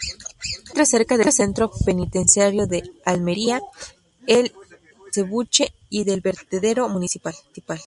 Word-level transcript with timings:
Se 0.00 0.12
encuentra 0.56 0.84
cerca 0.84 1.16
del 1.16 1.30
Centro 1.32 1.70
Penitenciario 1.84 2.66
de 2.66 2.82
Almería 3.04 3.60
"El 4.26 4.52
Acebuche" 5.08 5.72
y 5.90 6.02
del 6.02 6.22
vertedero 6.22 6.88
municipal. 6.88 7.36